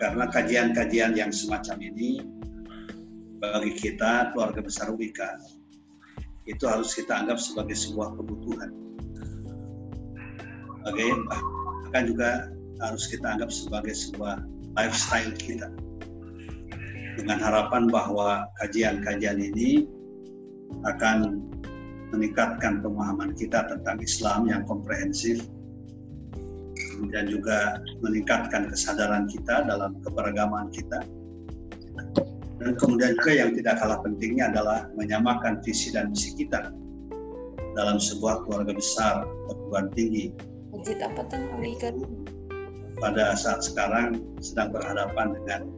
[0.00, 2.24] karena kajian-kajian yang semacam ini
[3.36, 5.36] bagi kita keluarga besar Wika
[6.48, 8.72] itu harus kita anggap sebagai sebuah kebutuhan.
[10.88, 12.30] Oke, bahkan juga
[12.80, 14.40] harus kita anggap sebagai sebuah
[14.80, 15.68] lifestyle kita.
[17.20, 19.84] Dengan harapan bahwa kajian-kajian ini
[20.88, 21.44] akan
[22.16, 25.44] meningkatkan pemahaman kita tentang Islam yang komprehensif,
[27.00, 31.00] kemudian juga meningkatkan kesadaran kita dalam keberagaman kita,
[32.60, 36.68] dan kemudian juga yang tidak kalah pentingnya adalah menyamakan visi dan misi kita
[37.72, 40.36] dalam sebuah keluarga besar perguruan tinggi.
[40.76, 41.40] Masjid apa tuh
[43.00, 45.72] Pada saat sekarang sedang berhadapan dengan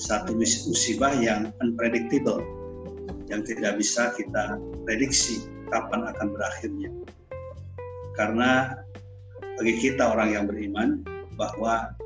[0.00, 2.40] satu musibah yang unpredictable,
[3.28, 4.56] yang tidak bisa kita
[4.88, 6.90] prediksi kapan akan berakhirnya.
[8.16, 8.72] Karena
[9.56, 11.00] bagi kita orang yang beriman
[11.40, 11.96] bahwa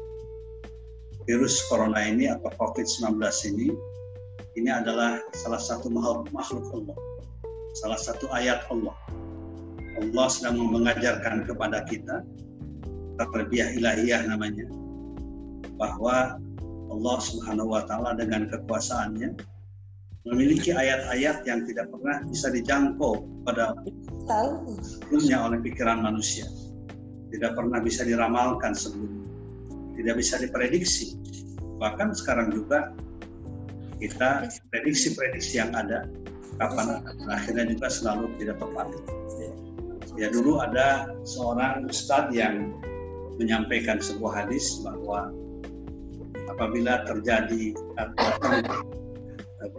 [1.26, 3.18] virus corona ini atau COVID-19
[3.54, 3.74] ini
[4.58, 6.98] ini adalah salah satu makhluk Allah,
[7.78, 8.94] salah satu ayat Allah.
[10.00, 12.24] Allah sedang mengajarkan kepada kita
[13.20, 14.64] terbiah ilahiyah namanya
[15.76, 16.40] bahwa
[16.90, 19.36] Allah Subhanahu wa taala dengan kekuasaannya
[20.24, 23.76] memiliki ayat-ayat yang tidak pernah bisa dijangkau pada
[24.80, 26.48] sebelumnya oleh pikiran manusia.
[27.31, 29.27] Tidak pernah bisa diramalkan sebelumnya.
[29.97, 31.14] Tidak bisa diprediksi.
[31.78, 32.92] Bahkan sekarang juga
[34.00, 36.08] kita prediksi-prediksi yang ada
[36.56, 38.86] kapan akhirnya juga selalu tidak tepat.
[40.19, 42.75] Ya dulu ada seorang ustadz yang
[43.41, 45.33] menyampaikan sebuah hadis bahwa
[46.53, 47.73] apabila terjadi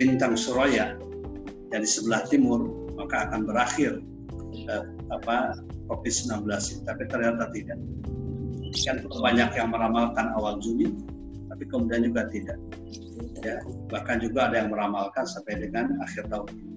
[0.02, 0.98] bintang suraya
[1.70, 4.02] dari sebelah timur maka akan berakhir
[4.66, 6.48] eh, apa COVID-19
[6.88, 7.80] tapi ternyata tidak.
[8.88, 10.88] Kan banyak yang meramalkan awal Juni
[11.52, 12.56] tapi kemudian juga tidak.
[13.42, 13.60] Ya,
[13.92, 16.74] bahkan juga ada yang meramalkan sampai dengan akhir tahun ini.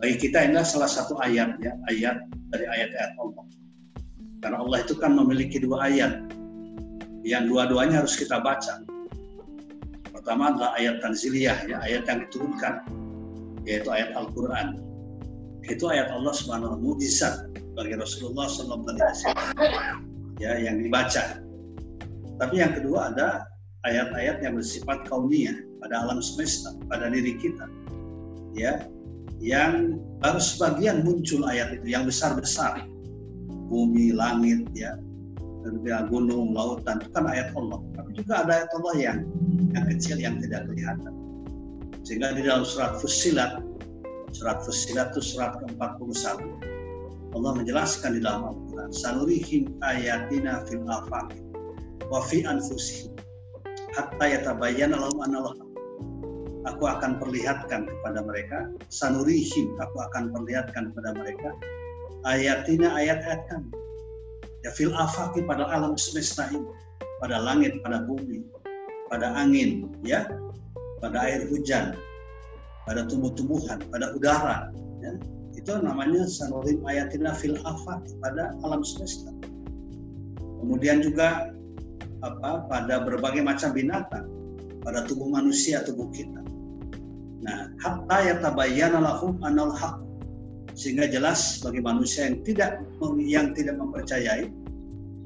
[0.00, 3.44] Bagi kita inilah salah satu ayat ya, ayat dari ayat-ayat Allah.
[4.40, 6.30] Karena Allah itu kan memiliki dua ayat
[7.26, 8.84] yang dua-duanya harus kita baca
[10.24, 12.80] Pertama adalah ayat tanziliyah, ya, ayat yang diturunkan,
[13.68, 14.80] yaitu ayat Al-Quran.
[15.68, 17.44] Itu ayat Allah Subhanahu wa mujizat
[17.74, 18.86] bagi Rasulullah SAW
[20.38, 21.42] ya yang dibaca.
[22.38, 23.46] Tapi yang kedua ada
[23.86, 27.68] ayat-ayat yang bersifat kauniyah pada alam semesta, pada diri kita.
[28.54, 28.86] Ya,
[29.42, 32.86] yang baru sebagian muncul ayat itu yang besar-besar.
[33.70, 34.94] Bumi, langit, ya,
[35.64, 37.80] dan gunung, lautan itu kan ayat Allah.
[37.96, 39.18] Tapi juga ada ayat Allah yang
[39.74, 41.12] yang kecil yang tidak kelihatan.
[42.04, 43.64] Sehingga di dalam surat Fusilat,
[44.36, 46.36] surat Fusilat itu surat ke-41,
[47.34, 51.34] Allah menjelaskan di dalam Al-Quran, Sanurihim ayatina fil afaq
[52.06, 53.14] wa fi anfusihim
[53.94, 55.54] hatta yatabayyana lahum anallah
[56.64, 61.52] Aku akan perlihatkan kepada mereka, sanurihim, aku akan perlihatkan kepada mereka
[62.24, 63.60] ayatina ayat-ayat.
[64.64, 66.64] Ya fil afaqi pada alam semesta ini,
[67.20, 68.48] pada langit, pada bumi,
[69.12, 70.24] pada angin, ya,
[71.04, 71.92] pada air hujan,
[72.88, 74.72] pada tumbuh-tumbuhan, pada udara.
[75.04, 75.20] Ya.
[75.54, 79.30] Itu namanya sanurim ayatina fil afaq pada alam semesta.
[80.60, 81.54] Kemudian juga
[82.24, 84.26] apa pada berbagai macam binatang,
[84.82, 86.40] pada tubuh manusia, tubuh kita.
[87.44, 90.00] Nah, hatta yatabayyana lahum anal haq
[90.74, 92.82] sehingga jelas bagi manusia yang tidak
[93.20, 94.50] yang tidak mempercayai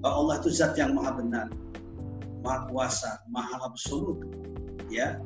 [0.02, 1.48] bahwa Allah itu zat yang maha benar
[2.42, 4.22] maha kuasa, maha absolut.
[4.88, 5.18] Ya.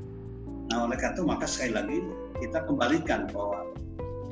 [0.70, 1.98] Nah, oleh karena itu maka sekali lagi
[2.40, 3.68] kita kembalikan bahwa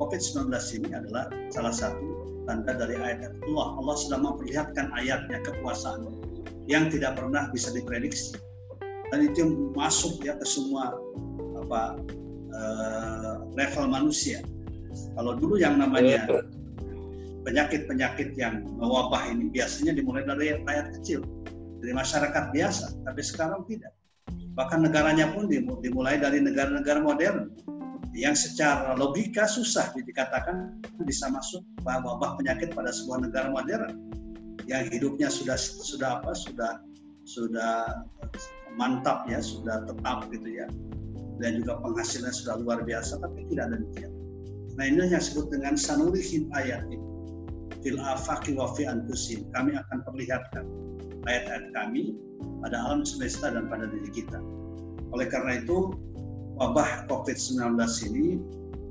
[0.01, 0.49] COVID-19
[0.81, 2.03] ini adalah salah satu
[2.49, 3.69] tanda dari ayat Allah.
[3.77, 6.09] Allah sudah memperlihatkan ayatnya kekuasaan
[6.65, 8.41] yang tidak pernah bisa diprediksi.
[9.13, 10.97] Dan itu masuk ya ke semua
[11.61, 12.01] apa
[12.57, 14.41] uh, level manusia.
[15.15, 16.27] Kalau dulu yang namanya
[17.45, 21.21] penyakit-penyakit yang mewabah ini biasanya dimulai dari rakyat kecil
[21.81, 23.93] dari masyarakat biasa, tapi sekarang tidak.
[24.55, 25.49] Bahkan negaranya pun
[25.81, 27.49] dimulai dari negara-negara modern
[28.11, 34.11] yang secara logika susah dikatakan bisa masuk wabah penyakit pada sebuah negara modern
[34.67, 36.83] yang hidupnya sudah sudah apa sudah
[37.23, 38.03] sudah
[38.75, 40.67] mantap ya sudah tetap gitu ya
[41.39, 44.13] dan juga penghasilan sudah luar biasa tapi tidak demikian.
[44.77, 47.11] Nah ini yang disebut dengan sanurihim ayat ini
[47.81, 48.85] fil afaqi wa fi
[49.57, 50.65] kami akan perlihatkan
[51.25, 52.17] ayat-ayat kami
[52.61, 54.41] pada alam semesta dan pada diri kita.
[55.11, 55.97] Oleh karena itu,
[56.61, 57.81] wabah COVID-19
[58.13, 58.37] ini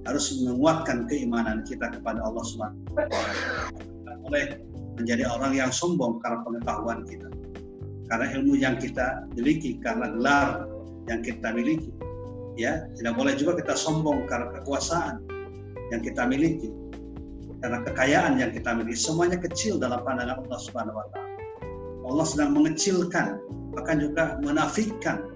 [0.09, 2.81] harus menguatkan keimanan kita kepada Allah Subhanahu
[4.25, 4.57] oleh
[4.97, 7.29] menjadi orang yang sombong karena pengetahuan kita.
[8.09, 10.65] karena ilmu yang kita miliki karena gelar
[11.05, 11.93] yang kita miliki
[12.57, 15.21] ya tidak boleh juga kita sombong karena kekuasaan
[15.93, 16.73] yang kita miliki
[17.61, 21.29] karena kekayaan yang kita miliki semuanya kecil dalam pandangan Allah Subhanahu wa taala.
[22.09, 23.37] Allah sedang mengecilkan
[23.77, 25.29] bahkan juga menafikan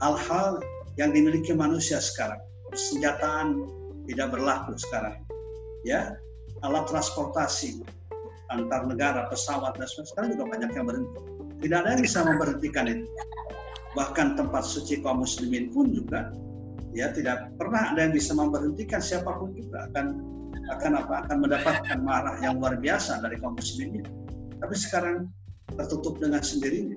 [0.00, 0.56] hal-hal
[0.96, 2.40] yang dimiliki manusia sekarang.
[2.72, 3.64] Senjataan
[4.08, 5.22] tidak berlaku sekarang.
[5.86, 6.18] Ya,
[6.64, 7.84] alat transportasi
[8.50, 11.20] antar negara, pesawat dan sebagainya sekarang juga banyak yang berhenti.
[11.66, 13.06] Tidak ada yang bisa memberhentikan itu.
[13.96, 16.30] Bahkan tempat suci kaum muslimin pun juga
[16.92, 20.06] ya tidak pernah ada yang bisa memberhentikan siapa pun juga akan
[20.72, 24.04] akan apa akan mendapatkan marah yang luar biasa dari kaum muslimin.
[24.60, 25.28] Tapi sekarang
[25.76, 26.96] tertutup dengan sendirinya.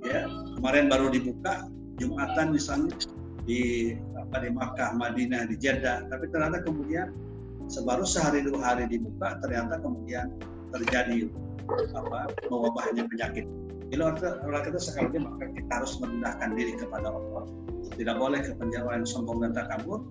[0.00, 0.24] Ya,
[0.56, 1.68] kemarin baru dibuka
[2.00, 2.96] Jumatan misalnya
[3.44, 7.10] di apa di Makkah, Madinah, di Jeddah, tapi ternyata kemudian
[7.70, 10.34] sebaru sehari dua hari dibuka ternyata kemudian
[10.74, 11.30] terjadi
[11.94, 13.46] apa mewabahnya penyakit.
[13.90, 14.14] Bila
[14.46, 17.44] orang kita sekali lagi maka kita harus merendahkan diri kepada Allah.
[17.90, 20.06] Tidak boleh kepenjaruan sombong dan takabur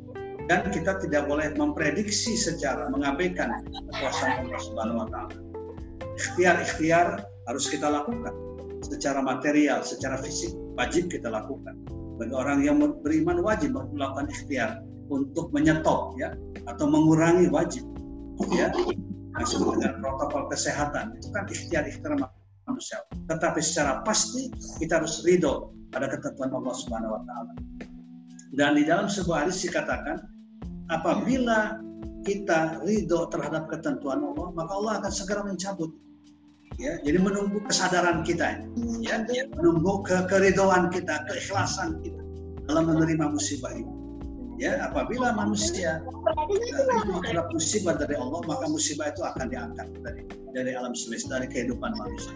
[0.51, 5.35] dan kita tidak boleh memprediksi secara mengabaikan kekuasaan Allah Subhanahu wa taala.
[6.19, 8.35] Ikhtiar-ikhtiar harus kita lakukan
[8.83, 11.77] secara material, secara fisik wajib kita lakukan.
[12.19, 16.35] Bagi orang yang beriman wajib melakukan ikhtiar untuk menyetop ya
[16.67, 17.87] atau mengurangi wajib
[18.53, 18.69] ya
[19.39, 22.13] masuk dengan protokol kesehatan itu kan ikhtiar-ikhtiar
[22.67, 22.99] manusia.
[23.31, 27.53] Tetapi secara pasti kita harus ridho pada ketentuan Allah Subhanahu wa taala.
[28.53, 30.21] Dan di dalam sebuah hadis dikatakan
[30.89, 31.79] apabila
[32.25, 35.89] kita ridho terhadap ketentuan Allah, maka Allah akan segera mencabut.
[36.79, 38.63] Ya, jadi menunggu kesadaran kita,
[39.03, 39.19] ya,
[39.51, 42.23] menunggu ke keridoan kita, keikhlasan kita
[42.71, 43.91] dalam menerima musibah ini.
[44.63, 45.99] Ya, apabila manusia
[47.19, 50.23] terhadap musibah dari Allah, maka musibah itu akan diangkat dari
[50.55, 52.31] dari alam semesta, dari kehidupan manusia.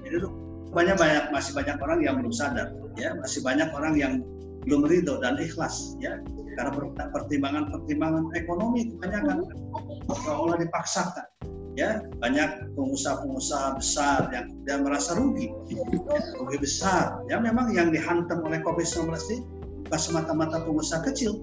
[0.00, 0.32] Jadi
[0.72, 4.12] banyak banyak masih banyak orang yang belum sadar, ya, masih banyak orang yang
[4.64, 6.24] belum ridho dan ikhlas, ya,
[6.56, 6.72] karena
[7.12, 9.44] pertimbangan-pertimbangan ekonomi kebanyakan
[10.08, 11.28] Allah dipaksakan
[11.74, 15.50] ya banyak pengusaha-pengusaha besar yang dan merasa rugi.
[16.38, 17.22] Rugi besar.
[17.26, 19.36] Ya memang yang dihantam oleh COVID-19 ini
[19.86, 21.38] bukan semata-mata pengusaha kecil.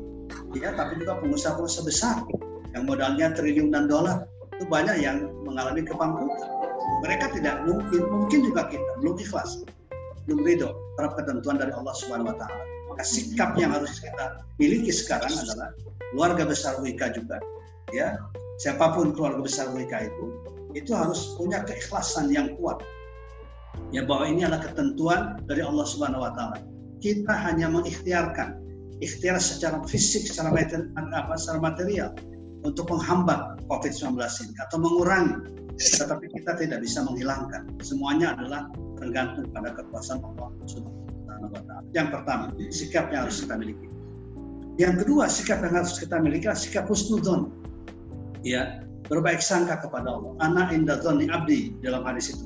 [0.56, 2.16] Ya tapi juga pengusaha-pengusaha besar.
[2.72, 4.28] Yang modalnya triliunan dolar.
[4.56, 6.50] Itu banyak yang mengalami kebangkrutan.
[7.04, 9.68] Mereka tidak mungkin mungkin juga kita belum ikhlas.
[10.30, 12.63] Belum ridho terhadap ketentuan dari Allah Subhanahu Wa Taala.
[12.94, 15.72] Maka sikap yang harus kita miliki sekarang adalah
[16.12, 17.39] keluarga besar WK juga
[17.89, 18.22] ya
[18.62, 20.25] siapa pun keluarga besar WK itu
[20.78, 22.80] itu harus punya keikhlasan yang kuat.
[23.92, 26.63] Ya bahwa ini adalah ketentuan dari Allah Subhanahu wa taala.
[27.04, 28.62] Kita hanya mengikhtiarkan
[29.01, 32.16] ikhtiar secara fisik secara materi, apa secara material
[32.63, 35.36] untuk menghambat COVID-19 ini atau mengurangi.
[35.81, 37.68] Tetapi kita tidak bisa menghilangkan.
[37.81, 38.69] Semuanya adalah
[39.01, 41.01] tergantung pada kekuasaan Allah Subhanahu
[41.92, 43.88] yang pertama, sikap yang harus kita miliki.
[44.80, 47.51] Yang kedua, sikap yang harus kita miliki adalah sikap husnudon.
[48.42, 50.34] Ya, berbaik sangka kepada Allah.
[50.42, 52.46] Anak indah dhoni abdi dalam hadis itu.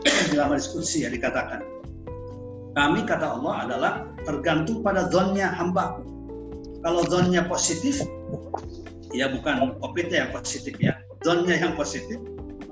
[0.34, 1.60] dalam hadis kursi ya dikatakan.
[2.78, 3.92] Kami kata Allah adalah
[4.22, 5.98] tergantung pada zonnya hamba.
[6.80, 8.00] Kalau zonnya positif,
[9.12, 12.16] ya bukan covid yang positif ya, zonnya yang positif,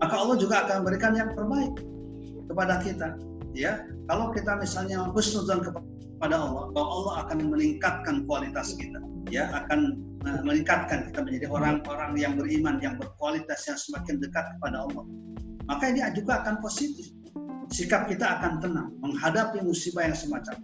[0.01, 1.75] maka Allah juga akan memberikan yang terbaik
[2.49, 3.09] kepada kita
[3.53, 9.99] ya kalau kita misalnya husnuzan kepada Allah bahwa Allah akan meningkatkan kualitas kita ya akan
[10.23, 15.05] meningkatkan kita menjadi orang-orang yang beriman yang berkualitas yang semakin dekat kepada Allah.
[15.69, 17.13] Maka ini juga akan positif.
[17.69, 20.57] Sikap kita akan tenang menghadapi musibah yang semacam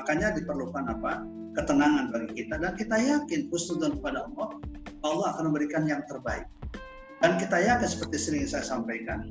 [0.00, 1.22] makanya diperlukan apa?
[1.52, 2.56] Ketenangan bagi kita.
[2.56, 4.48] Dan kita yakin husnuzan kepada Allah
[5.04, 6.48] Allah akan memberikan yang terbaik.
[7.20, 9.28] Dan kita yakin seperti sering saya sampaikan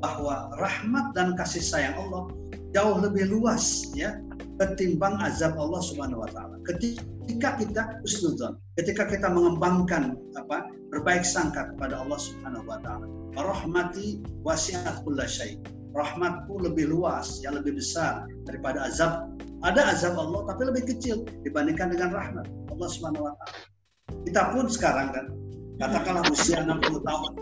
[0.00, 2.32] bahwa rahmat dan kasih sayang Allah
[2.72, 4.16] jauh lebih luas ya
[4.56, 6.55] ketimbang azab Allah Subhanahu wa taala.
[6.66, 13.06] Ketika kita husnudzon, ketika kita mengembangkan apa berbaik sangka kepada Allah Subhanahu wa taala.
[13.36, 15.60] Rahmati wasi'at kullasyai.
[15.96, 19.32] Rahmatku lebih luas, yang lebih besar daripada azab.
[19.64, 23.58] Ada azab Allah tapi lebih kecil dibandingkan dengan rahmat Allah Subhanahu wa taala.
[24.26, 25.26] Kita pun sekarang kan
[25.76, 27.32] katakanlah usia 60 tahun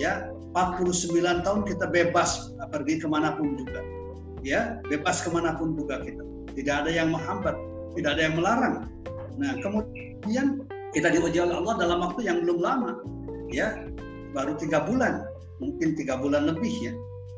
[0.00, 3.80] ya 49 tahun kita bebas pergi ke mana pun juga
[4.40, 6.22] ya bebas ke mana pun juga kita
[6.56, 7.52] tidak ada yang menghambat
[7.98, 8.74] tidak ada yang melarang.
[9.38, 10.62] Nah kemudian
[10.94, 13.00] kita diuji oleh Allah dalam waktu yang belum lama
[13.50, 13.74] ya.
[14.34, 15.22] Baru tiga bulan
[15.62, 16.92] mungkin tiga bulan lebih ya.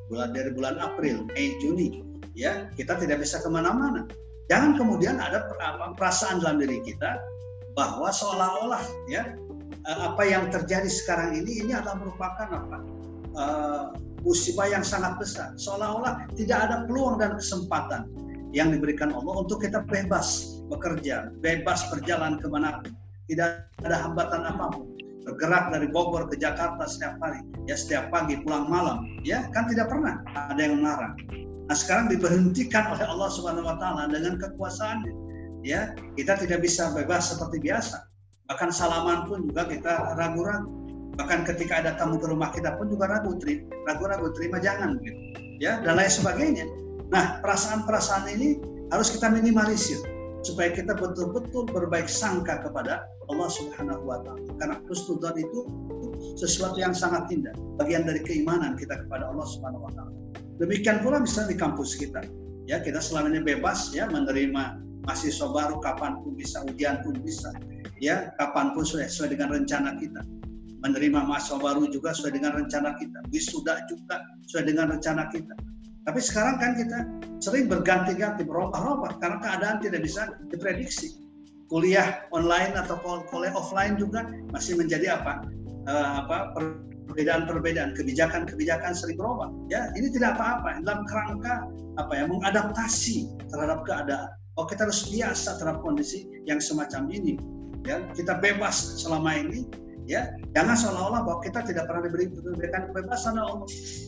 [0.09, 2.01] Bulan dari bulan April Mei Juni
[2.37, 2.69] ya.
[2.77, 4.09] Kita tidak bisa ke mana-mana.
[4.47, 5.51] Jangan kemudian ada
[5.99, 7.19] perasaan dalam diri kita
[7.75, 9.37] bahwa seolah-olah ya
[9.87, 12.79] apa yang terjadi sekarang ini ini adalah merupakan apa?
[13.37, 13.85] Uh,
[14.25, 15.53] musibah yang sangat besar.
[15.61, 18.09] Seolah-olah tidak ada peluang dan kesempatan
[18.55, 22.83] yang diberikan Allah untuk kita bebas bekerja, bebas berjalan ke mana
[23.27, 24.87] tidak ada hambatan apa pun.
[25.27, 29.91] Bergerak dari Bogor ke Jakarta setiap hari, ya setiap pagi pulang malam, ya kan tidak
[29.91, 31.19] pernah ada yang melarang.
[31.67, 35.13] Nah sekarang diberhentikan oleh Allah Subhanahu Wa Taala dengan kekuasaannya,
[35.67, 38.07] ya kita tidak bisa bebas seperti biasa.
[38.47, 40.71] Bahkan salaman pun juga kita ragu-ragu.
[41.19, 43.35] Bahkan ketika ada tamu ke rumah kita pun juga ragu,
[43.83, 45.19] ragu-ragu terima jangan gitu,
[45.59, 46.71] ya dan lain sebagainya.
[47.11, 48.59] Nah perasaan-perasaan ini
[48.91, 49.99] harus kita minimalisir
[50.47, 54.47] supaya kita betul-betul berbaik sangka kepada Allah Subhanahu wa taala.
[54.63, 55.61] Karena husnudzon itu
[56.39, 60.15] sesuatu yang sangat indah, bagian dari keimanan kita kepada Allah Subhanahu wa taala.
[60.63, 62.23] Demikian pula misalnya di kampus kita.
[62.67, 67.55] Ya, kita selama ini bebas ya menerima mahasiswa baru kapan pun bisa, ujian pun bisa.
[68.03, 70.23] Ya, kapan pun sudah sesuai dengan rencana kita.
[70.83, 73.19] Menerima mahasiswa baru juga sesuai dengan rencana kita.
[73.31, 75.55] Wisuda juga sesuai dengan rencana kita
[76.07, 76.99] tapi sekarang kan kita
[77.43, 81.19] sering berganti-ganti, berubah-ubah karena keadaan tidak bisa diprediksi.
[81.67, 82.95] Kuliah online atau
[83.27, 84.23] kuliah offline juga
[84.55, 85.43] masih menjadi apa?
[85.91, 86.55] Uh, apa
[87.11, 89.51] perbedaan-perbedaan kebijakan-kebijakan sering berubah.
[89.67, 91.67] Ya, ini tidak apa-apa dalam kerangka
[91.99, 94.31] apa ya mengadaptasi terhadap keadaan.
[94.55, 97.35] Oh, kita harus biasa terhadap kondisi yang semacam ini.
[97.83, 99.67] Ya, kita bebas selama ini
[100.07, 103.43] ya jangan seolah-olah bahwa kita tidak pernah diberi diberikan kebebasan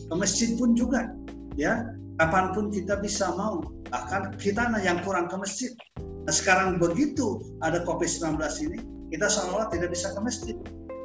[0.07, 1.11] ke masjid pun juga
[1.59, 1.83] ya
[2.23, 3.59] kapan pun kita bisa mau
[3.91, 5.71] bahkan kita yang kurang ke masjid.
[5.99, 8.39] Nah, sekarang begitu ada COVID-19
[8.69, 8.79] ini
[9.11, 10.55] kita seolah-olah tidak bisa ke masjid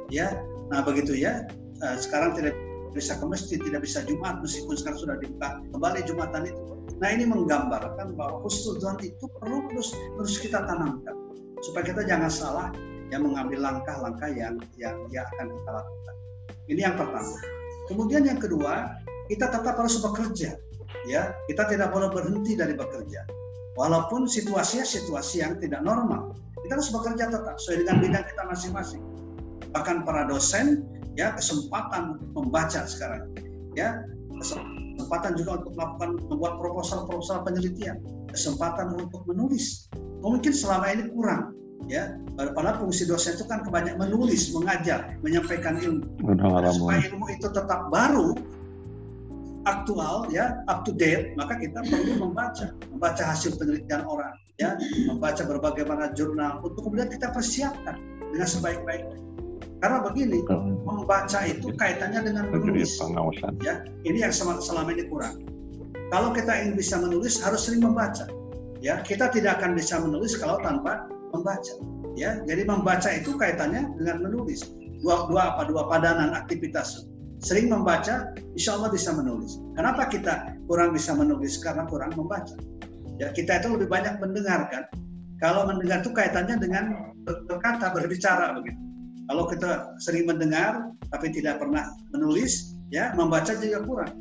[0.07, 0.31] ya.
[0.71, 1.43] Nah begitu ya
[1.83, 2.55] uh, sekarang tidak
[2.95, 6.61] bisa ke masjid tidak bisa Jumat meskipun sekarang sudah dibuka kembali Jumatan itu.
[7.03, 11.15] Nah ini menggambarkan bahwa Tuhan itu perlu terus terus kita tanamkan
[11.59, 12.67] supaya kita jangan salah
[13.13, 16.15] yang mengambil langkah-langkah yang yang yang akan kita lakukan.
[16.65, 17.35] Ini yang pertama.
[17.85, 18.97] Kemudian yang kedua
[19.29, 20.57] kita tetap harus bekerja.
[21.05, 23.25] Ya, kita tidak boleh berhenti dari bekerja.
[23.77, 26.33] Walaupun situasinya situasi yang tidak normal,
[26.65, 29.03] kita harus bekerja tetap sesuai dengan bidang kita masing-masing.
[29.75, 30.87] Bahkan para dosen,
[31.19, 33.29] ya kesempatan membaca sekarang,
[33.75, 34.01] ya
[34.39, 37.99] kesempatan juga untuk melakukan membuat proposal-proposal penelitian,
[38.31, 39.91] kesempatan untuk menulis.
[40.23, 41.53] Mungkin selama ini kurang,
[41.85, 46.07] ya pada fungsi dosen itu kan kebanyakan menulis mengajar menyampaikan ilmu
[46.73, 48.33] supaya ilmu itu tetap baru
[49.65, 54.79] aktual ya up to date maka kita perlu membaca membaca hasil penelitian orang ya
[55.09, 57.99] membaca berbagai mana jurnal untuk kemudian kita persiapkan
[58.31, 59.19] dengan sebaik-baiknya.
[59.83, 60.41] Karena begini
[60.87, 62.99] membaca itu kaitannya dengan menulis
[63.63, 63.83] ya.
[64.07, 65.43] Ini yang selama ini kurang.
[66.09, 68.27] Kalau kita ingin bisa menulis harus sering membaca
[68.79, 69.03] ya.
[69.03, 71.75] Kita tidak akan bisa menulis kalau tanpa membaca
[72.15, 72.39] ya.
[72.47, 74.73] Jadi membaca itu kaitannya dengan menulis.
[75.03, 77.05] Dua dua apa dua padanan aktivitas
[77.45, 79.61] sering membaca, insya Allah bisa menulis.
[79.77, 81.61] Kenapa kita kurang bisa menulis?
[81.61, 82.57] Karena kurang membaca.
[83.21, 84.89] Ya, kita itu lebih banyak mendengarkan.
[85.37, 87.13] Kalau mendengar itu kaitannya dengan
[87.45, 88.81] berkata, berbicara begitu.
[89.29, 94.13] Kalau kita sering mendengar tapi tidak pernah menulis, ya membaca juga kurang.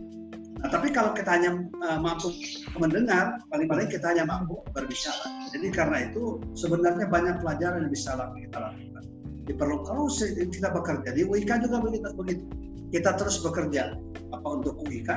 [0.61, 2.33] Nah, tapi kalau kita hanya uh, mampu
[2.77, 5.29] mendengar, paling-paling kita hanya mampu berbicara.
[5.53, 9.05] Jadi karena itu sebenarnya banyak pelajaran yang bisa kita lakukan.
[9.45, 12.09] Diperlukan kalau kita bekerja di UIK juga begitu.
[12.17, 12.45] begitu
[12.95, 13.99] kita terus bekerja
[14.31, 15.11] apa untuk UIK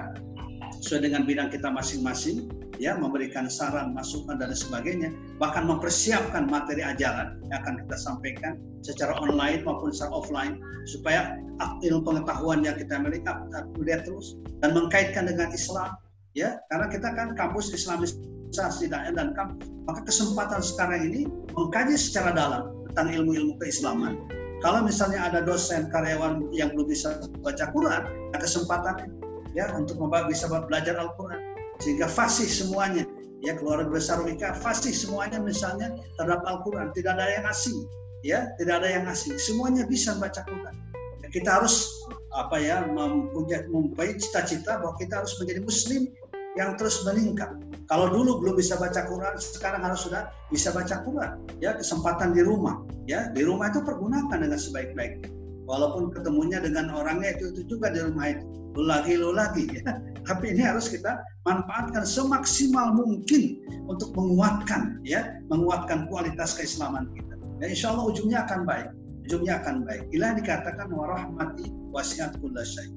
[0.81, 7.37] sesuai dengan bidang kita masing-masing ya memberikan saran masukan dan sebagainya bahkan mempersiapkan materi ajaran
[7.49, 8.53] yang akan kita sampaikan
[8.85, 11.37] secara online maupun secara offline supaya
[11.81, 15.97] ilmu pengetahuan yang kita miliki kita terus dan mengkaitkan dengan Islam
[16.37, 16.61] ya.
[16.69, 21.25] Karena kita kan kampus Islamisasi dan kampus maka kesempatan sekarang ini
[21.57, 24.19] mengkaji secara dalam tentang ilmu-ilmu keislaman
[24.63, 29.13] kalau misalnya ada dosen karyawan yang belum bisa baca Quran, ada kesempatan
[29.53, 31.41] ya untuk bisa belajar Al-Quran.
[31.77, 33.05] Sehingga fasih semuanya
[33.45, 36.89] ya keluarga besar Wika fasih semuanya misalnya terhadap Al-Quran.
[36.97, 37.85] Tidak ada yang asing
[38.25, 39.35] ya tidak ada yang asing.
[39.37, 40.75] Semuanya bisa baca Quran.
[41.27, 41.87] Kita harus
[42.33, 46.01] apa ya mempunyai cita-cita bahwa kita harus menjadi Muslim
[46.55, 47.51] yang terus meningkat.
[47.87, 51.39] Kalau dulu belum bisa baca Quran, sekarang harus sudah bisa baca Quran.
[51.63, 52.83] Ya, kesempatan di rumah.
[53.07, 55.31] Ya, di rumah itu pergunakan dengan sebaik-baiknya.
[55.71, 58.43] Walaupun ketemunya dengan orangnya itu, itu juga di rumah itu.
[58.75, 59.71] Lu lagi, lu lagi.
[59.71, 59.95] Ya.
[60.27, 67.39] Tapi ini harus kita manfaatkan semaksimal mungkin untuk menguatkan, ya, menguatkan kualitas keislaman kita.
[67.63, 68.91] Dan insya Allah ujungnya akan baik.
[69.31, 70.03] Ujungnya akan baik.
[70.11, 72.91] Ilah dikatakan warahmati wasiat kullasyai.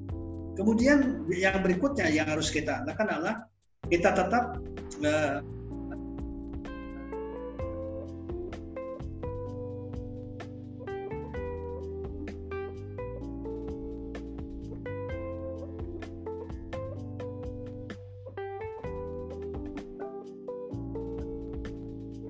[0.59, 3.47] Kemudian yang berikutnya yang harus kita lakukan adalah
[3.89, 4.61] kita tetap
[5.01, 5.41] uh,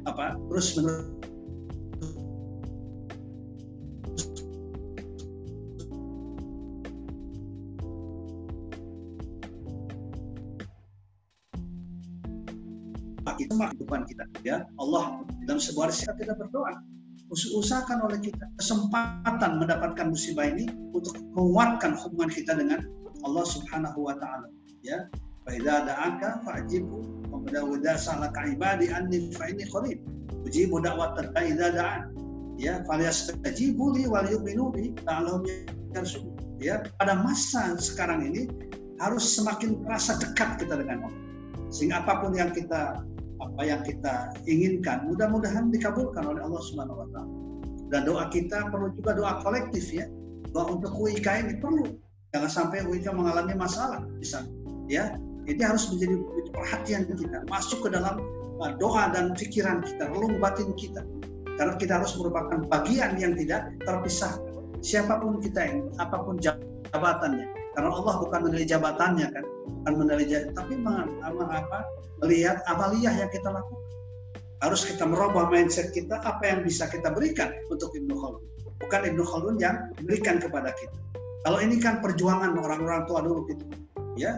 [0.08, 0.36] apa?
[0.48, 1.21] Terus menerus
[13.62, 14.24] kita kehidupan kita.
[14.42, 16.82] Ya Allah dalam sebuah riset kita berdoa
[17.32, 22.84] usahakan oleh kita kesempatan mendapatkan musibah ini untuk menguatkan hubungan kita dengan
[23.24, 24.50] Allah Subhanahu wa taala.
[24.84, 25.08] Ya
[25.46, 30.02] fa da'aka fa'jibu wa idza salaka ibadi anni fa inni qarib.
[30.44, 32.12] Ujibu da'wat idza da'an.
[32.60, 34.92] Ya falyastajibu li wal yu'minu bi
[35.96, 36.36] yarshudun.
[36.60, 38.52] Ya pada masa sekarang ini
[39.00, 41.22] harus semakin merasa dekat kita dengan Allah.
[41.72, 43.00] Sehingga apa pun yang kita
[43.42, 47.32] apa yang kita inginkan mudah-mudahan dikabulkan oleh Allah Subhanahu wa taala.
[47.92, 50.08] Dan doa kita perlu juga doa kolektif ya.
[50.56, 51.92] Doa untuk UIK ini perlu
[52.32, 54.48] Jangan sampai kita mengalami masalah, bisa
[54.88, 55.20] ya.
[55.44, 56.16] Ini harus menjadi
[56.54, 58.24] perhatian kita, masuk ke dalam
[58.62, 61.04] uh, doa dan pikiran kita, relung batin kita.
[61.60, 64.40] Karena kita harus merupakan bagian yang tidak terpisah.
[64.80, 67.61] Siapa pun kita ini, apa pun jabatannya.
[67.72, 69.46] Karena Allah bukan menilai jabatannya kan,
[69.82, 70.74] bukan menilai jabatan, tapi
[71.48, 71.80] apa,
[72.20, 73.88] melihat amaliyah yang kita lakukan.
[74.62, 78.46] Harus kita merubah mindset kita, apa yang bisa kita berikan untuk Ibnu Khaldun.
[78.84, 80.94] Bukan Ibnu Khaldun yang diberikan kepada kita.
[81.42, 83.66] Kalau ini kan perjuangan orang-orang tua dulu gitu,
[84.14, 84.38] ya.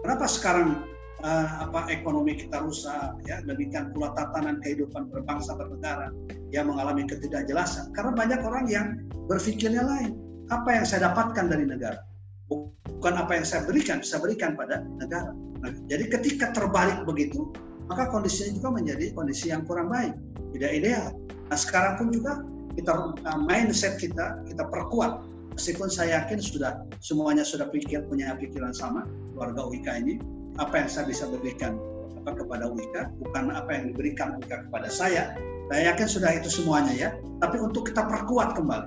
[0.00, 0.86] Kenapa sekarang
[1.20, 6.08] uh, apa ekonomi kita rusak, ya demikian pula tatanan kehidupan berbangsa bernegara
[6.48, 7.92] yang mengalami ketidakjelasan.
[7.92, 8.86] Karena banyak orang yang
[9.28, 10.16] berpikirnya lain.
[10.48, 12.00] Apa yang saya dapatkan dari negara,
[12.48, 15.32] bukan apa yang saya berikan, bisa berikan pada negara.
[15.62, 17.52] Nah, jadi ketika terbalik begitu,
[17.88, 20.12] maka kondisinya juga menjadi kondisi yang kurang baik,
[20.56, 21.06] tidak ideal.
[21.48, 22.44] Nah sekarang pun juga
[22.76, 22.92] kita
[23.26, 25.24] uh, mindset kita kita perkuat
[25.58, 29.02] meskipun saya yakin sudah semuanya sudah pikir punya pikiran sama
[29.34, 30.22] keluarga Wika ini
[30.62, 31.74] apa yang saya bisa berikan
[32.22, 35.34] apa kepada Wika bukan apa yang diberikan Wika kepada saya
[35.66, 37.08] saya yakin sudah itu semuanya ya
[37.42, 38.86] tapi untuk kita perkuat kembali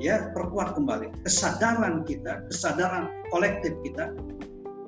[0.00, 1.22] ya perkuat kembali.
[1.28, 4.16] Kesadaran kita kesadaran kolektif kita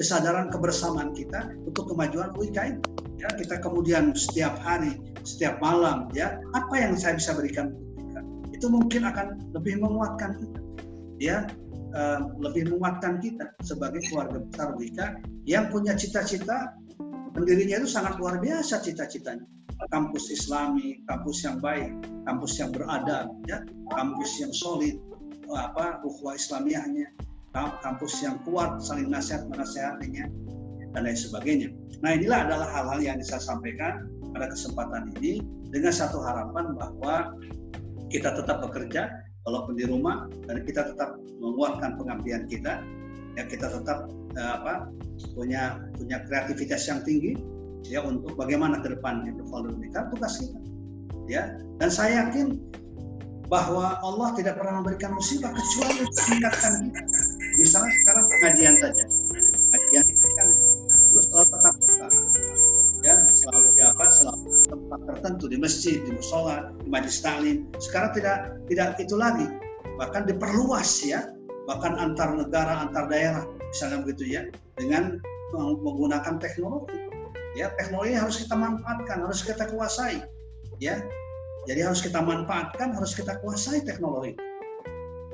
[0.01, 2.81] kesadaran kebersamaan kita untuk kemajuan ini
[3.21, 8.21] ya kita kemudian setiap hari setiap malam ya apa yang saya bisa berikan Wika
[8.51, 10.61] itu mungkin akan lebih menguatkan kita.
[11.23, 11.47] Ya
[11.95, 16.75] uh, lebih menguatkan kita sebagai keluarga besar Wika yang punya cita-cita
[17.37, 19.47] pendirinya itu sangat luar biasa cita-citanya
[19.91, 21.91] kampus Islami, kampus yang baik,
[22.29, 25.01] kampus yang beradab, ya, kampus yang solid,
[25.51, 27.11] apa ukhuwah Islamiyahnya,
[27.55, 30.29] kampus yang kuat, saling nasihat menasehatinya,
[30.95, 31.69] dan lain sebagainya.
[32.05, 37.37] Nah inilah adalah hal-hal yang saya sampaikan pada kesempatan ini dengan satu harapan bahwa
[38.13, 39.09] kita tetap bekerja
[39.49, 42.85] walaupun di rumah dan kita tetap menguatkan pengabdian kita
[43.35, 44.93] ya kita tetap uh, apa
[45.33, 47.39] punya punya kreativitas yang tinggi
[47.87, 49.43] ya untuk bagaimana ke depan itu
[49.91, 50.59] kita tugas kita
[51.31, 51.43] ya.
[51.79, 52.59] Dan saya yakin
[53.51, 57.03] bahwa Allah tidak pernah memberikan musibah kecuali meningkatkan kita
[57.61, 59.05] misalnya sekarang pengajian saja.
[59.69, 60.47] Pengajian itu kan
[61.13, 62.07] terus selalu tetap buka
[63.05, 63.15] ya.
[63.35, 64.05] Selalu di apa?
[64.09, 67.69] Selalu tempat tertentu di masjid di musola di majlis taklim.
[67.77, 68.37] Sekarang tidak
[68.71, 69.47] tidak itu lagi.
[70.01, 71.29] Bahkan diperluas ya.
[71.69, 74.43] Bahkan antar negara antar daerah misalnya begitu ya.
[74.81, 75.21] Dengan
[75.53, 77.02] menggunakan teknologi
[77.59, 80.25] ya teknologi harus kita manfaatkan harus kita kuasai.
[80.81, 81.03] Ya
[81.67, 84.35] jadi harus kita manfaatkan harus kita kuasai teknologi.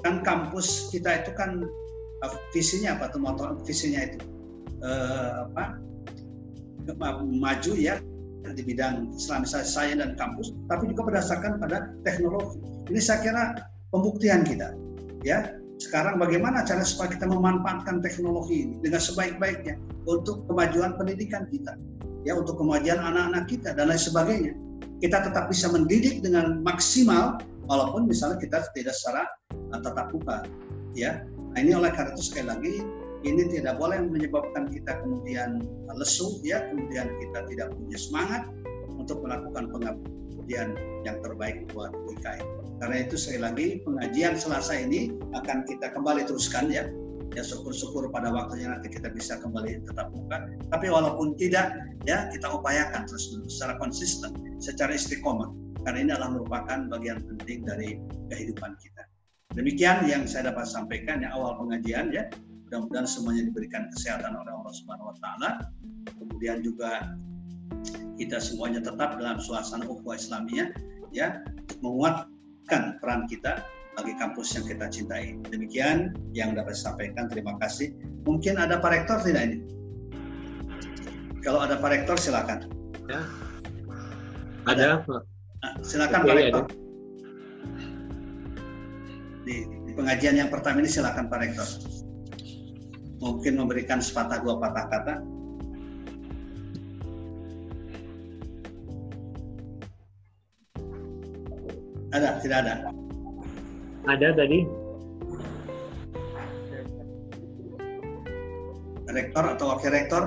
[0.04, 1.64] Kan kampus kita itu kan
[2.52, 4.18] visinya apa tuh motor visinya itu?
[4.84, 5.80] Eh, apa?
[7.20, 8.00] Maju ya
[8.48, 12.60] di bidang Islamisasi saya dan kampus, tapi juga berdasarkan pada teknologi.
[12.88, 13.42] Ini saya kira
[13.92, 14.72] pembuktian kita.
[15.20, 19.76] Ya, sekarang bagaimana cara supaya kita memanfaatkan teknologi ini dengan sebaik-baiknya
[20.08, 21.76] untuk kemajuan pendidikan kita,
[22.26, 24.54] ya untuk kemajuan anak-anak kita dan lain sebagainya.
[24.98, 27.38] Kita tetap bisa mendidik dengan maksimal
[27.70, 29.28] walaupun misalnya kita tidak secara
[29.70, 30.42] tatap muka,
[30.96, 31.22] ya.
[31.54, 32.74] Nah ini oleh karena itu sekali lagi
[33.26, 35.62] ini tidak boleh menyebabkan kita kemudian
[35.98, 38.42] lesu ya kemudian kita tidak punya semangat
[38.94, 42.46] untuk melakukan pengabdian yang terbaik buat UIKM
[42.78, 46.86] karena itu sekali lagi pengajian Selasa ini akan kita kembali teruskan ya
[47.36, 51.76] ya syukur-syukur pada waktunya nanti kita bisa kembali tetap buka tapi walaupun tidak
[52.08, 55.50] ya kita upayakan terus secara konsisten secara istiqomah.
[55.86, 57.96] Karena ini adalah merupakan bagian penting dari
[58.28, 59.02] kehidupan kita.
[59.56, 62.28] Demikian yang saya dapat sampaikan ya awal pengajian ya.
[62.68, 65.50] Mudah-mudahan semuanya diberikan kesehatan oleh Allah Subhanahu wa taala.
[66.20, 67.16] Kemudian juga
[68.20, 70.68] kita semuanya tetap dalam suasana ukhuwah Islamiyah
[71.14, 71.40] ya
[71.80, 73.64] menguatkan peran kita
[73.98, 75.34] bagi kampus yang kita cintai.
[75.50, 77.26] Demikian yang dapat saya sampaikan.
[77.26, 77.90] Terima kasih.
[78.22, 79.58] Mungkin ada Pak Rektor tidak ini?
[81.42, 82.70] Kalau ada Pak Rektor silakan.
[83.10, 83.26] Ya.
[84.70, 85.02] Ada.
[85.02, 86.62] Nah, silakan Pak Rektor.
[89.42, 91.66] Di, di pengajian yang pertama ini silakan Pak Rektor.
[93.18, 95.14] Mungkin memberikan sepatah dua patah kata.
[102.14, 102.97] Ada, tidak ada?
[104.08, 104.64] Ada tadi.
[109.08, 110.22] Rektor atau wakil rektor?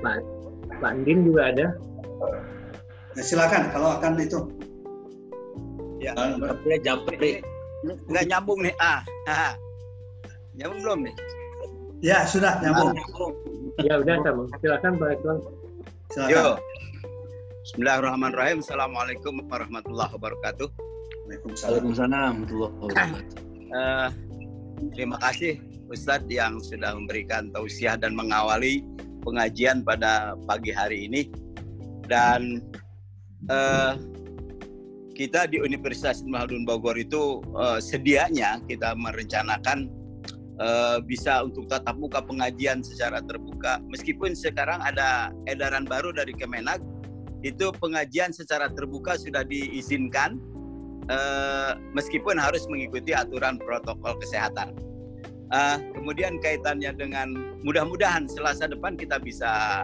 [0.00, 0.16] Pak,
[0.80, 1.66] Pak Andin juga ada.
[3.16, 4.40] Ya, silakan kalau akan itu.
[6.00, 7.44] Ya, tapi Japri
[7.84, 8.72] nggak nyambung nih.
[8.80, 9.52] Ah, ah.
[10.56, 11.14] nyambung belum nih?
[12.00, 12.96] Ya sudah nyambung.
[13.84, 14.48] Ya udah sama.
[14.64, 15.36] Silakan Pak Rektor.
[16.16, 16.32] Silakan.
[16.32, 16.44] Yo.
[17.60, 18.64] Bismillahirrahmanirrahim.
[18.64, 20.89] Assalamualaikum warahmatullahi wabarakatuh.
[21.30, 22.42] Waalaikumsalam.
[23.70, 24.10] Uh,
[24.90, 28.82] terima kasih Ustadz yang sudah memberikan tausiah dan mengawali
[29.22, 31.30] pengajian pada pagi hari ini.
[32.10, 32.66] Dan
[33.46, 33.94] uh,
[35.14, 39.86] kita di Universitas Mahadun Bogor itu uh, sedianya kita merencanakan
[40.58, 43.78] uh, bisa untuk tatap muka pengajian secara terbuka.
[43.86, 46.82] Meskipun sekarang ada edaran baru dari Kemenag,
[47.46, 50.49] itu pengajian secara terbuka sudah diizinkan
[51.10, 54.72] uh, meskipun harus mengikuti aturan protokol kesehatan.
[55.50, 59.82] Uh, kemudian kaitannya dengan mudah-mudahan Selasa depan kita bisa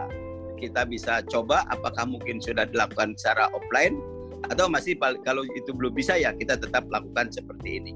[0.55, 3.99] kita bisa coba apakah mungkin sudah dilakukan secara offline
[4.47, 4.95] atau masih
[5.27, 7.93] kalau itu belum bisa ya kita tetap lakukan seperti ini.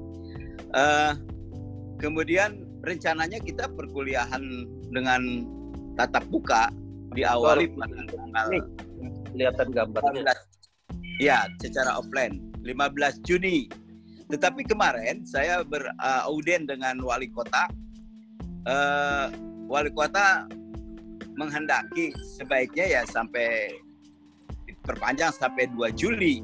[0.76, 1.16] Uh,
[1.96, 5.48] kemudian rencananya kita perkuliahan dengan
[5.96, 6.68] tatap muka
[7.16, 8.46] diawali pada tanggal
[9.32, 10.34] kelihatan gambarnya.
[11.20, 13.68] Ya, secara offline 15 Juni.
[14.30, 17.68] Tetapi kemarin saya berauden dengan wali kota.
[18.62, 19.28] Uh,
[19.66, 20.46] wali kota
[21.34, 23.74] menghendaki sebaiknya ya sampai
[24.86, 26.42] perpanjang sampai 2 Juli.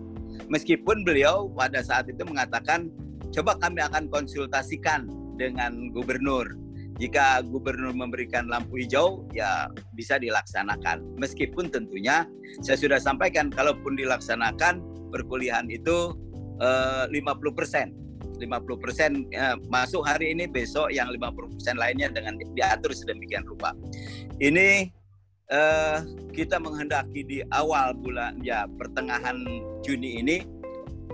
[0.49, 2.89] Meskipun beliau pada saat itu mengatakan
[3.35, 6.57] coba kami akan konsultasikan dengan gubernur.
[6.99, 11.15] Jika gubernur memberikan lampu hijau ya bisa dilaksanakan.
[11.15, 12.27] Meskipun tentunya
[12.59, 16.15] saya sudah sampaikan kalaupun dilaksanakan perkuliahan itu
[16.61, 17.95] eh, 50 persen.
[18.39, 23.75] 50 persen eh, masuk hari ini besok yang 50 persen lainnya dengan diatur sedemikian rupa.
[24.39, 24.87] Ini
[25.51, 25.99] eh,
[26.31, 29.43] kita menghendaki di awal bulan ya pertengahan
[29.83, 30.47] Juni ini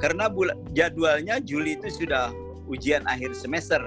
[0.02, 0.28] karena
[0.74, 2.35] jadwalnya Juli itu sudah
[2.68, 3.80] ujian akhir semester.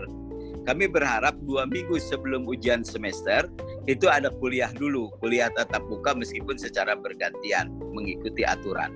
[0.68, 3.48] Kami berharap dua minggu sebelum ujian semester
[3.88, 8.92] itu ada kuliah dulu kuliah tatap muka meskipun secara bergantian mengikuti aturan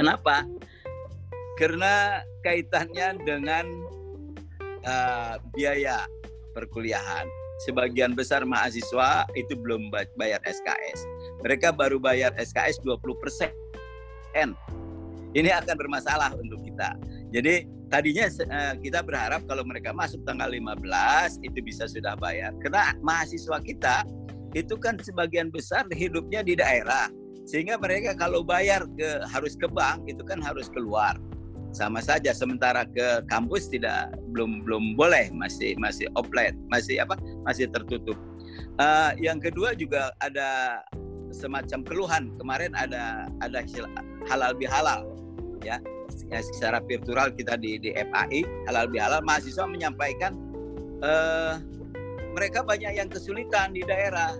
[0.00, 0.48] kenapa
[1.60, 3.68] karena kaitannya dengan
[4.88, 6.08] uh, biaya
[6.56, 7.28] perkuliahan.
[7.68, 11.04] Sebagian besar mahasiswa itu belum bayar SKS.
[11.44, 13.52] Mereka baru bayar SKS 20 persen.
[15.36, 16.96] Ini akan bermasalah untuk kita.
[17.28, 22.56] Jadi tadinya uh, kita berharap kalau mereka masuk tanggal 15 itu bisa sudah bayar.
[22.64, 24.08] Karena mahasiswa kita
[24.56, 27.12] itu kan sebagian besar hidupnya di daerah.
[27.50, 31.18] Sehingga mereka kalau bayar ke harus ke bank itu kan harus keluar.
[31.74, 37.66] Sama saja sementara ke kampus tidak belum belum boleh masih masih offline masih apa masih
[37.74, 38.14] tertutup.
[38.78, 40.78] Uh, yang kedua juga ada
[41.34, 42.24] semacam keluhan.
[42.38, 43.66] Kemarin ada ada
[44.30, 45.10] halal bihalal
[45.66, 45.82] ya.
[46.54, 50.38] Secara virtual kita di di FAI halal bihalal mahasiswa menyampaikan
[51.02, 51.58] uh,
[52.30, 54.38] mereka banyak yang kesulitan di daerah.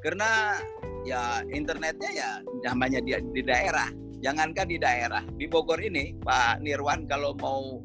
[0.00, 0.56] Karena
[1.04, 2.30] ya internetnya ya
[2.66, 3.88] namanya di, di daerah.
[4.20, 5.24] Jangankan di daerah.
[5.36, 7.80] Di Bogor ini Pak Nirwan kalau mau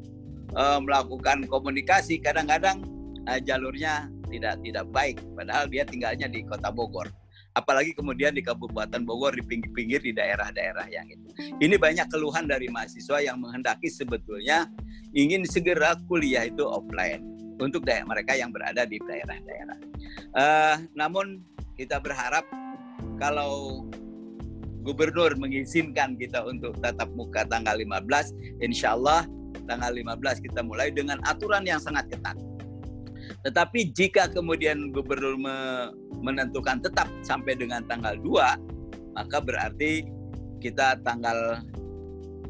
[0.52, 2.84] uh, melakukan komunikasi kadang-kadang
[3.24, 5.16] uh, jalurnya tidak tidak baik.
[5.32, 7.08] Padahal dia tinggalnya di kota Bogor.
[7.56, 11.24] Apalagi kemudian di Kabupaten Bogor di pinggir-pinggir di daerah-daerah yang itu.
[11.56, 14.68] Ini banyak keluhan dari mahasiswa yang menghendaki sebetulnya
[15.16, 17.24] ingin segera kuliah itu offline
[17.56, 19.78] untuk daerah mereka yang berada di daerah-daerah.
[20.36, 21.40] Uh, namun
[21.80, 22.44] kita berharap
[23.16, 23.84] kalau
[24.86, 29.26] gubernur mengizinkan kita untuk tatap muka tanggal 15, insya Allah
[29.66, 32.38] tanggal 15 kita mulai dengan aturan yang sangat ketat.
[33.42, 35.34] Tetapi jika kemudian gubernur
[36.22, 40.06] menentukan tetap sampai dengan tanggal 2, maka berarti
[40.62, 41.58] kita tanggal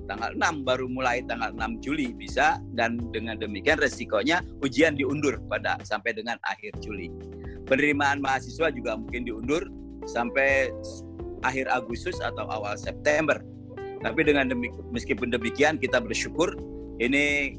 [0.07, 5.77] tanggal 6 baru mulai tanggal 6 Juli bisa dan dengan demikian resikonya ujian diundur pada
[5.83, 7.11] sampai dengan akhir Juli.
[7.67, 9.67] Penerimaan mahasiswa juga mungkin diundur
[10.07, 10.73] sampai
[11.45, 13.39] akhir Agustus atau awal September.
[14.03, 16.55] Tapi dengan demik meskipun demikian kita bersyukur
[17.03, 17.57] ini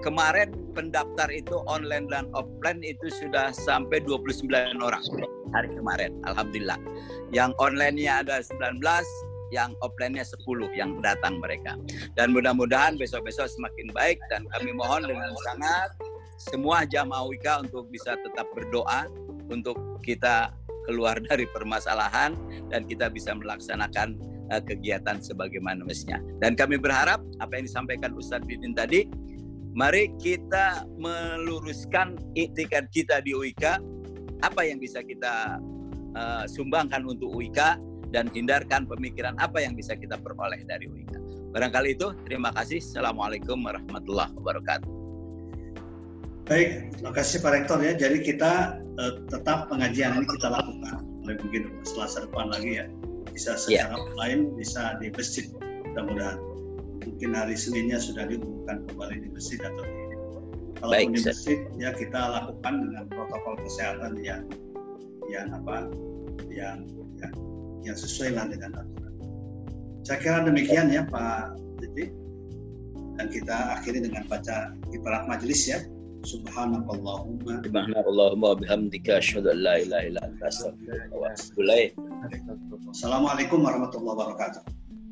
[0.00, 4.48] kemarin pendaftar itu online dan offline itu sudah sampai 29
[4.80, 5.04] orang
[5.52, 6.16] hari kemarin.
[6.24, 6.78] Alhamdulillah.
[7.30, 8.80] Yang online-nya ada 19,
[9.50, 10.46] yang offline-nya 10
[10.78, 11.76] yang datang mereka.
[12.14, 15.90] Dan mudah-mudahan besok-besok semakin baik dan kami mohon dengan sangat
[16.40, 19.10] semua jamaah WIKA untuk bisa tetap berdoa
[19.52, 22.36] untuk kita keluar dari permasalahan
[22.68, 24.16] dan kita bisa melaksanakan
[24.52, 26.20] uh, kegiatan sebagaimana mestinya.
[26.42, 29.06] Dan kami berharap apa yang disampaikan Ustadz Bidin tadi,
[29.72, 33.64] mari kita meluruskan iktikad kita di UIK,
[34.40, 35.60] apa yang bisa kita
[36.16, 37.78] uh, sumbangkan untuk UIK
[38.10, 41.14] dan hindarkan pemikiran apa yang bisa kita peroleh dari UIK.
[41.50, 42.78] Barangkali itu, terima kasih.
[42.78, 44.99] Assalamualaikum warahmatullahi wabarakatuh.
[46.50, 47.94] Baik, terima kasih Pak Rektor ya.
[47.94, 52.90] Jadi kita uh, tetap pengajian ini kita lakukan mulai mungkin selasa depan lagi ya.
[53.30, 53.86] Bisa Ya.
[53.86, 55.46] secara online, bisa di masjid
[55.94, 56.42] mudah-mudahan.
[57.06, 60.02] Mungkin hari Seninnya sudah diumumkan kembali di masjid atau di
[60.80, 64.42] Kalaupun Baik, di masjid ya kita lakukan dengan protokol kesehatan yang
[65.30, 65.86] yang apa
[66.50, 66.82] yang
[67.20, 67.34] yang,
[67.86, 69.14] yang sesuai lah dengan aturan.
[70.02, 72.10] Saya kira demikian ya Pak Didi.
[73.22, 75.78] Dan kita akhiri dengan baca ibarat majelis ya.
[76.20, 81.90] Subhanakallahumma Subhanallahumma bihamdika asyhadu an la ilaha illa anta astaghfiruka wa atubu ilaik.
[82.92, 84.60] Assalamualaikum warahmatullahi wabarakatuh.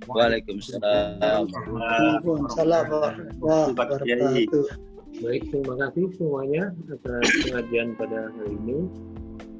[0.05, 1.49] Waalaikumsalam.
[1.49, 4.65] Waalaikumsalam warahmatullahi wabarakatuh.
[5.25, 8.79] Baik, terima kasih semuanya atas pengajian pada hari ini.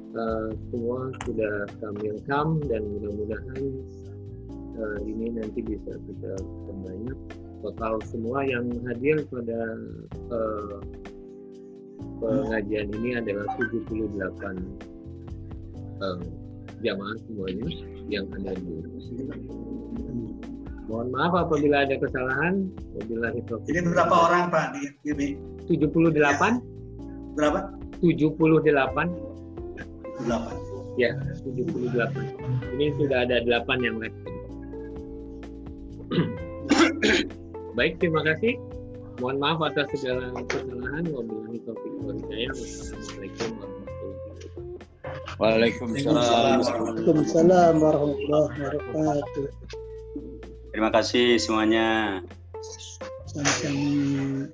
[0.09, 3.63] Eh, semua sudah kami rekam dan mudah-mudahan
[4.77, 6.31] eh, ini nanti bisa kita
[6.69, 7.17] perbanyak.
[7.59, 9.59] Total semua yang hadir pada
[10.13, 10.77] eh,
[12.19, 14.59] pengajian ini adalah 78
[15.99, 16.19] eh,
[16.83, 17.67] jamaah semuanya
[18.07, 18.73] yang ada di
[20.89, 22.65] Mohon maaf apabila ada kesalahan.
[23.45, 23.69] Taufiq.
[23.69, 25.37] Ini berapa orang Pak di ini?
[25.69, 26.17] 78
[27.37, 27.59] Berapa?
[28.01, 30.57] 78 Delapan.
[30.99, 31.15] ya
[31.47, 34.17] 78 ini sudah ada 8 yang live
[37.79, 38.59] baik terima kasih
[39.23, 44.89] mohon maaf atas segala kesalahan wabillahi taufiq wassalamualaikum warahmatullahi wabarakatuh
[45.39, 46.59] Waalaikumsalam.
[46.65, 49.45] Waalaikumsalam warahmatullahi wabarakatuh.
[50.73, 52.19] Terima kasih semuanya.
[53.29, 54.49] Sama-sama.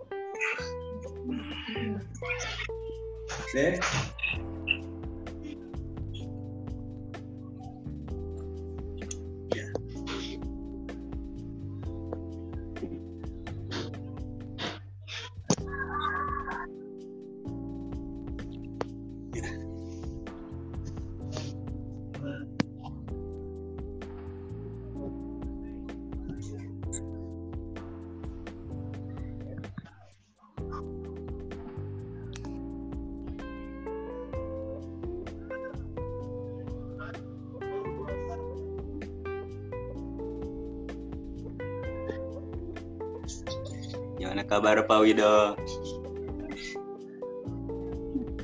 [44.85, 45.57] Pak Wido?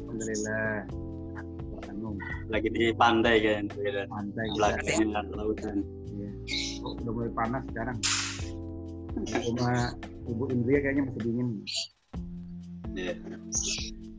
[0.10, 0.90] Alhamdulillah.
[2.50, 3.64] Lagi di pantai kan?
[4.10, 5.86] Pantai Belakangnya lautan.
[6.12, 6.32] Iya.
[6.82, 7.98] Udah mulai panas sekarang.
[9.22, 9.94] Rumah
[10.26, 11.48] Ibu Indria kayaknya masih dingin.
[12.98, 13.14] Iya.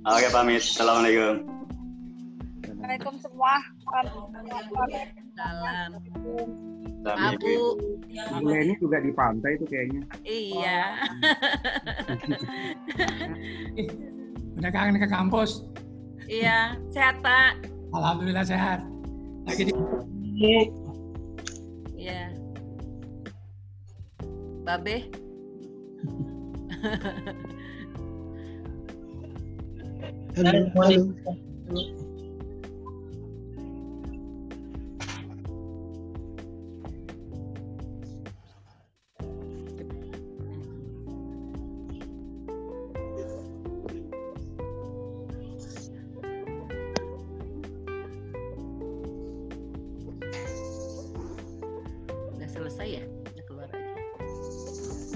[0.07, 0.63] Oke pamit.
[0.63, 1.43] Assalamualaikum.
[2.83, 3.55] Assalamualaikum semua.
[7.07, 7.79] Sami Abu.
[8.43, 10.03] Bu Leni juga di pantai tuh kayaknya.
[10.27, 10.83] Iya.
[14.59, 15.63] Udah kangen ke kampus?
[16.27, 16.75] Iya.
[16.91, 17.63] Sehat Pak.
[17.95, 18.83] Alhamdulillah sehat.
[19.47, 19.73] Lagi di
[21.95, 22.35] Iya.
[24.67, 25.07] Babe.
[30.35, 32.02] Halo, halo.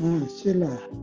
[0.09, 0.96] 嗯，谢了。